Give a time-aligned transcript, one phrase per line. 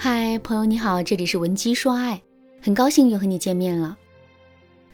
[0.00, 2.22] 嗨，朋友你好，这里是文姬说爱，
[2.62, 3.98] 很高兴又和你见面了。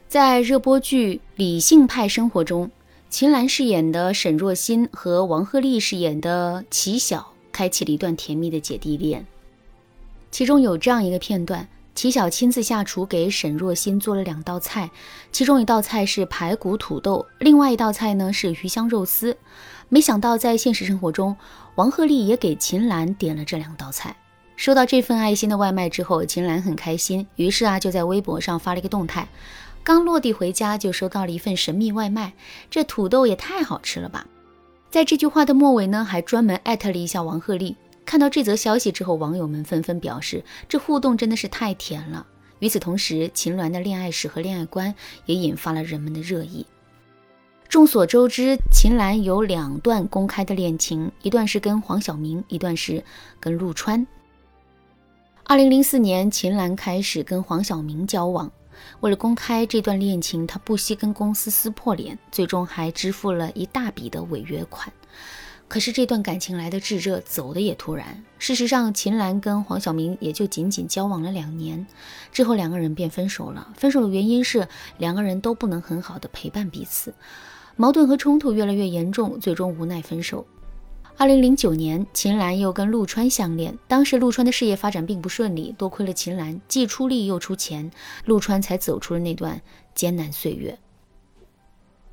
[0.09, 2.71] 在热播剧《理性派生活》中，
[3.11, 9.27] 秦岚饰演的沈若欣和王鹤棣饰演的齐晓开启了一段甜蜜的姐弟恋。
[10.31, 14.91] 其中有这样一个片段：齐晓亲自下厨给沈若欣做了两道菜，
[15.31, 19.37] 其中一道菜是排骨土豆，另外一道菜呢是鱼香肉丝。
[19.91, 21.37] 没想到在现实生活中，
[21.75, 24.17] 王鹤棣也给秦岚点了这两道菜。
[24.57, 29.29] 收到这份爱心的外卖之后，秦岚很开心，于是啊就在微博上发了一个动态。
[29.83, 32.33] 刚落地回家就收到了一份神秘外卖，
[32.71, 34.27] 这土豆也太好吃了吧！
[34.91, 37.75] 在这句话的末尾呢，还专门艾特了一下王鹤棣。
[38.07, 42.27] 看到这则消息之后，网友们纷纷表示，这互动真的是太甜了。
[42.61, 44.95] 与此同时，秦岚的恋爱史和恋爱观
[45.27, 46.65] 也引发了人们的热议。
[47.69, 53.03] 众所周知，秦岚有两段公开的恋情，一段是跟黄晓明，一段是
[53.41, 54.07] 跟陆川。
[55.47, 58.51] 二零零四年，秦岚开始跟黄晓明交往。
[59.01, 64.91] 为了公开这段恋情，她不惜跟公司撕破脸，最终还支付了一大笔的违约款。
[65.69, 68.25] 可是这段感情来的炙热，走的也突然。
[68.39, 71.87] 事实上，秦岚跟黄晓明也就仅仅交往了两年，
[72.33, 73.69] 之后两个人便分手了。
[73.77, 77.13] 分手的原因是两个人都不能很好的陪伴彼此，
[77.77, 80.47] 矛盾和冲突越来越严重，最终无奈分手。
[81.17, 83.79] 二零零九年，秦岚又跟陆川相恋。
[83.87, 87.89] 当时陆川的事业发展并不顺利，多亏了秦岚既出力又出钱，
[88.25, 89.63] 陆川才走出了那段
[89.95, 90.77] 艰难岁月。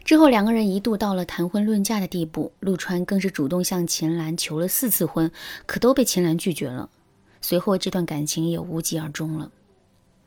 [0.03, 5.31] 之后，两个人一度到了谈婚论嫁的地步，陆川更是主动向秦岚求了四次婚，
[5.65, 6.89] 可都被秦岚拒绝了。
[7.41, 9.51] 随后，这段感情也无疾而终了。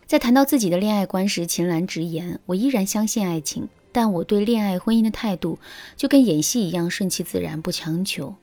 [0.05, 5.61] 在谈到自己的恋爱观时，秦岚直言：“我依然相信爱情，但我对恋爱婚姻的态度
[5.97, 8.35] 就跟演戏一样，顺其自然，不强求。”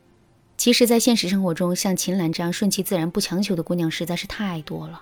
[0.62, 5.02] 其实，在现实生活中，像秦岚这样顺其自然、不强求的姑娘实在是太多了。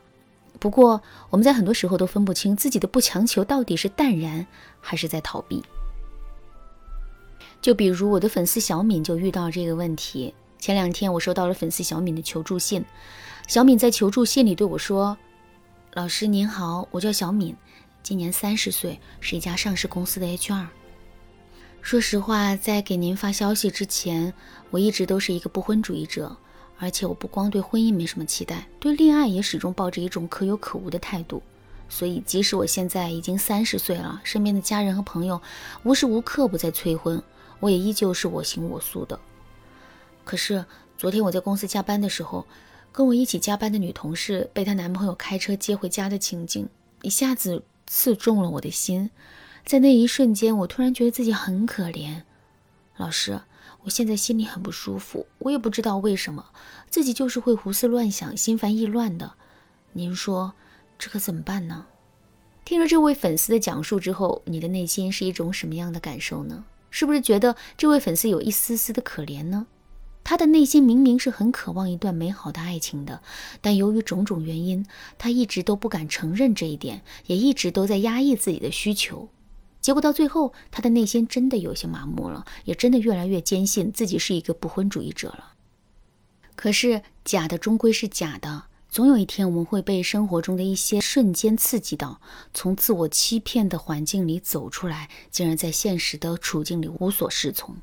[0.57, 4.47] 不过，我们在很多时候都分不清自己的不强求到底是淡然，
[4.79, 5.61] 还是在逃避。
[7.61, 10.33] 就比如我的粉丝小敏就遇到这个问题。
[10.59, 12.85] 前两天，我收到了粉丝小敏的求助信。
[13.45, 15.17] 小敏在求助信里对我说
[15.91, 17.53] ：“老师您好，我叫小敏，
[18.01, 20.67] 今年三十岁，是一家上市公司的 HR。”
[21.81, 24.33] 说实话，在给您发消息之前，
[24.69, 26.37] 我一直都是一个不婚主义者，
[26.77, 31.41] 而且我不光对婚姻没什么期待，对恋爱也始终抱着一种可有可无的态度。
[31.87, 35.41] 所以，即使我现在已经三十岁了，身边的家人和朋友
[35.83, 37.23] 无时无刻不在催婚，
[37.59, 39.19] 我也依旧是我行我素的。
[40.23, 40.65] 可是，
[40.95, 42.45] 昨天我在公司加班的时候，
[42.91, 46.69] 跟我一起加班的女同事被她男朋友开车接回家的情景，
[47.01, 49.09] 一下子刺中了我的心。
[49.69, 52.23] 在那一瞬间，我突然觉得自己很可怜。
[52.97, 53.39] 老师，
[53.83, 56.43] 我现在心里很不舒服，我也不知道为什么，
[56.89, 59.33] 自己就是会胡思乱想、心烦意乱的。
[59.93, 60.53] 您说
[60.97, 61.85] 这可怎么办呢？
[62.65, 66.65] 听了这位粉丝的讲述之后，你的内心是一种什么样的感受呢？
[66.89, 69.67] 是不是觉得这位粉丝有一丝丝的可怜呢？
[70.23, 73.21] 他的内心明明是很渴望一段美好的爱情的，
[73.61, 74.83] 但由于种种原因，
[75.19, 79.29] 他一直都不敢承认这一点，也一直都在压抑自己的需求。
[79.81, 85.53] 结果到最后，他的内心真的有些麻木了，也真的越来越坚信自己是一个不婚主义者了。
[86.55, 92.19] 可是假的终归是假的，总有一天我们会被生活中的一些瞬间刺激到，
[92.53, 97.77] 从自我欺骗的环境里走出来，竟然在现实的处境里无所适从。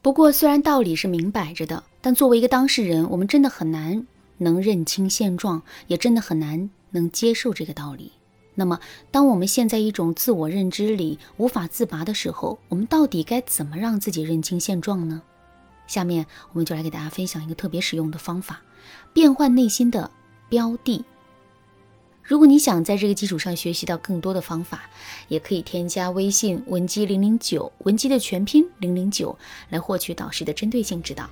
[0.00, 4.06] 不过，虽然道理是明摆着的，但作为一个当事人，我们真的很难
[4.38, 8.12] 能认清现状，也真的很难能接受这个道理。
[8.54, 8.78] 那么，
[9.10, 15.22] 当我们陷在一种自我认知里无法自拔的时候，我们到底该怎么让自己认清现状呢？
[15.86, 18.60] 下面我们就来给大家分享一个特别实用的方法——
[19.14, 20.10] 变换内心的
[20.48, 21.04] 标的。
[22.22, 24.82] 如果你想在这个基础上学习到更多的方法，
[25.28, 29.36] 也可以添加微信文姬零零九，文姬的全拼零零九，
[29.70, 31.28] 来获取导师的针对性指导。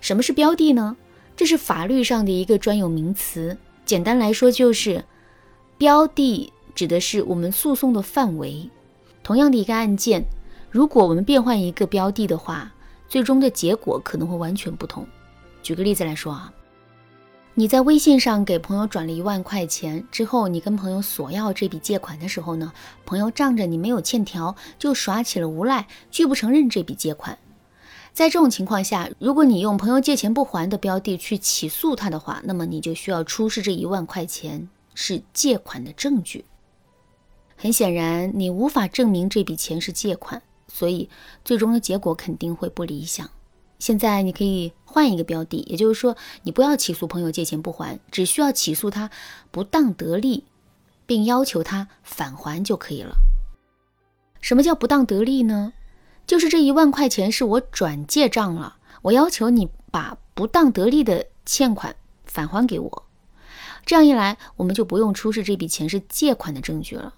[0.00, 0.96] 什么是标的呢？
[1.36, 5.04] 这是法律上的一个专有名词，简单来说就是。
[5.80, 8.68] 标的指的是我们诉讼的范围。
[9.22, 10.22] 同样的一个案件，
[10.70, 12.70] 如果我们变换一个标的的话，
[13.08, 15.06] 最终的结果可能会完全不同。
[15.62, 16.52] 举个例子来说啊，
[17.54, 22.70] 你在微信上给朋友转了一万块钱之后，你跟朋友索要这笔借款的时候呢，
[23.06, 27.38] 朋友仗着你没有欠条，就耍起了无赖，拒不承认这笔借款。
[28.12, 34.68] 在这种情况下，如果你用朋友借钱不还的标的去起诉他的话，那么你就需要出示这一万块钱。
[35.02, 36.44] 是借款的证据。
[37.56, 41.08] 很显然，你无法证明这笔钱是借款，所以
[41.42, 43.26] 最终的结果肯定会不理想。
[43.78, 49.10] 现在你可以换一个标的，也就是说，你不要起诉朋友借钱不还，只需要起诉他
[49.50, 50.44] 不当得利，
[51.06, 53.16] 并要求他返还就可以了。
[54.42, 55.72] 什么叫不当得利呢？
[56.26, 63.09] 就是这一万块钱是我转借账了，我要求你把不当得利的欠款返还给我。
[63.90, 67.14] 这样一来，我们就不用出示这笔钱是借款的证据了。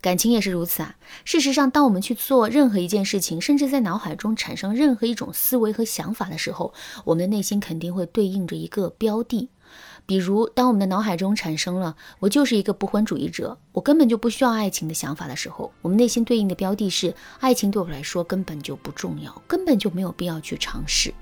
[0.00, 0.96] 感情也是如此啊。
[1.26, 6.72] 事实上，当我们去做任何一件事情，甚至在脑海中产生任何一种思维和想法的时候，
[7.04, 9.50] 我们的内心肯定会对应着一个标的。
[10.06, 21.12] 比如，当我们的脑海中产生了“我就是一个不婚主义者，我根本就不需要爱情”的想法的时候，我们内心对应的标的是爱情对我来说根本就不重要，根本就没有必要去尝试。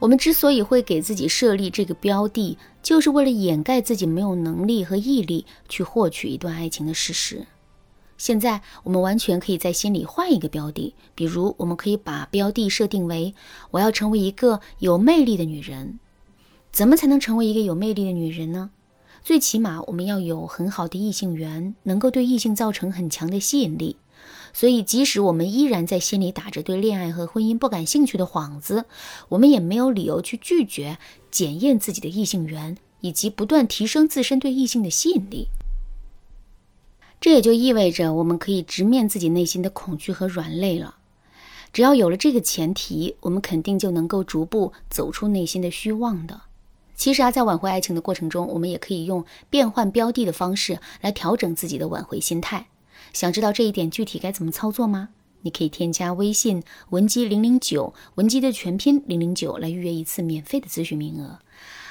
[0.00, 7.46] 我们之所以会给自己设立这个标的，就是为了掩盖自己没有能力和毅力去获取一段爱情的事实。
[8.16, 13.34] 现在我们完全可以在心里换一个标的，比如我们可以把标的设定为
[13.72, 15.98] 我要成为一个有魅力的女人。
[16.72, 18.70] 怎么才能成为一个有魅力的女人呢？
[19.22, 23.96] 最起码我们要有很好的异性缘，能够对异性造成很强的吸引力。
[24.52, 28.84] 所以，即使我们依然在心里打着对恋爱和婚姻不感兴趣的幌子，
[29.30, 30.98] 我们也没有理由去拒绝
[31.30, 35.48] 检验自己的异性缘，以及不断提升自身对异性的吸引力。
[37.20, 40.96] 这也就意味着，我们可以直面自己内心的恐惧和软肋了。
[41.72, 46.40] 只要有了这个前提，我们肯定就能够逐步走出内心的虚妄的。
[46.96, 52.66] 其实啊，在挽回爱情的过程中，我们也可以用变换标的的方式来调整自己的挽回心态。
[53.12, 55.10] 想知道这一点具体该怎么操作吗？
[55.42, 61.38] 你可以添加微信文姬零零九，文姬的全拼零零九，来预约一次免费的咨询名额。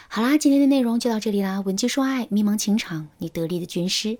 [0.07, 1.59] 好啦，今天的内容就到这里啦。
[1.61, 4.19] 文姬说爱，迷茫情场，你得力的军师。